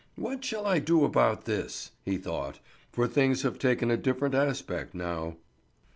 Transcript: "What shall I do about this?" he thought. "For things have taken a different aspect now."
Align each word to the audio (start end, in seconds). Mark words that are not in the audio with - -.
"What 0.15 0.43
shall 0.43 0.65
I 0.65 0.79
do 0.79 1.05
about 1.05 1.45
this?" 1.45 1.91
he 2.03 2.17
thought. 2.17 2.57
"For 2.91 3.07
things 3.07 3.43
have 3.43 3.59
taken 3.59 3.91
a 3.91 3.97
different 3.97 4.33
aspect 4.33 4.95
now." 4.95 5.35